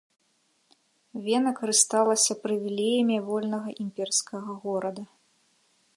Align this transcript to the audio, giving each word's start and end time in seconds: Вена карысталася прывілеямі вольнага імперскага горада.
Вена 1.27 1.51
карысталася 1.59 2.37
прывілеямі 2.45 3.17
вольнага 3.27 3.69
імперскага 3.87 4.51
горада. 4.65 5.03